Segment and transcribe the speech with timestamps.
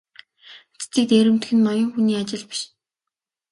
[0.79, 2.61] Хятадыг дээрэмдэх нь ноён хүний ажил биш.